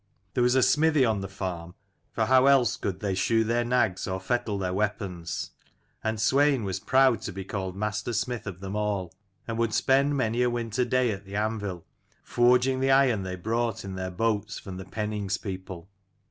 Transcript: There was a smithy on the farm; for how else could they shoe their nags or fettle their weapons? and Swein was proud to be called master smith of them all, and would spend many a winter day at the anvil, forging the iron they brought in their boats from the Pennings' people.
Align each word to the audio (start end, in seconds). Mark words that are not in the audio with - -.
There 0.33 0.41
was 0.41 0.55
a 0.55 0.63
smithy 0.63 1.05
on 1.05 1.21
the 1.21 1.27
farm; 1.27 1.75
for 2.11 2.25
how 2.25 2.47
else 2.47 2.75
could 2.75 3.01
they 3.01 3.13
shoe 3.13 3.43
their 3.43 3.63
nags 3.63 4.07
or 4.07 4.19
fettle 4.19 4.57
their 4.57 4.73
weapons? 4.73 5.51
and 6.03 6.17
Swein 6.19 6.63
was 6.63 6.79
proud 6.79 7.21
to 7.21 7.31
be 7.31 7.43
called 7.45 7.75
master 7.75 8.11
smith 8.11 8.47
of 8.47 8.61
them 8.61 8.75
all, 8.75 9.13
and 9.47 9.59
would 9.59 9.75
spend 9.75 10.17
many 10.17 10.41
a 10.41 10.49
winter 10.49 10.85
day 10.85 11.11
at 11.11 11.25
the 11.25 11.35
anvil, 11.35 11.85
forging 12.23 12.79
the 12.79 12.89
iron 12.89 13.21
they 13.21 13.35
brought 13.35 13.85
in 13.85 13.93
their 13.93 14.09
boats 14.09 14.57
from 14.57 14.77
the 14.77 14.85
Pennings' 14.85 15.37
people. 15.37 15.87